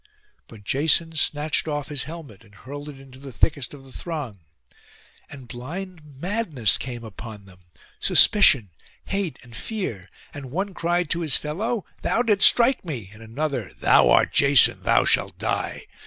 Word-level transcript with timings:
But 0.47 0.63
Jason 0.63 1.13
snatched 1.15 1.67
off 1.67 1.89
his 1.89 2.05
helmet, 2.05 2.43
and 2.43 2.55
hurled 2.55 2.89
it 2.89 2.99
into 2.99 3.19
the 3.19 3.31
thickest 3.31 3.71
of 3.75 3.83
the 3.83 3.91
throng. 3.91 4.39
And 5.29 5.47
blind 5.47 6.19
madness 6.19 6.79
came 6.79 7.03
upon 7.03 7.45
them, 7.45 7.59
suspicion, 7.99 8.71
hate, 9.05 9.37
and 9.43 9.55
fear; 9.55 10.09
and 10.33 10.49
one 10.49 10.73
cried 10.73 11.11
to 11.11 11.21
his 11.21 11.37
fellow, 11.37 11.85
'Thou 12.01 12.23
didst 12.23 12.49
strike 12.49 12.83
me!' 12.83 13.11
and 13.13 13.21
another, 13.21 13.73
'Thou 13.77 14.09
art 14.09 14.33
Jason; 14.33 14.81
thou 14.81 15.05
shalt 15.05 15.37
die! 15.37 15.85